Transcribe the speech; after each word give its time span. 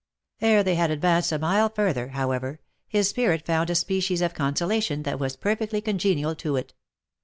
Ere 0.41 0.63
they 0.63 0.73
had 0.73 0.89
advanced 0.89 1.31
a 1.31 1.37
mile 1.37 1.69
further, 1.69 2.07
however, 2.07 2.59
his 2.87 3.07
spirit 3.07 3.45
found 3.45 3.69
a 3.69 3.75
species 3.75 4.23
of 4.23 4.33
consolation 4.33 5.03
that 5.03 5.19
was 5.19 5.35
perfectly 5.37 5.79
congenial 5.79 6.33
to 6.33 6.55
it. 6.55 6.73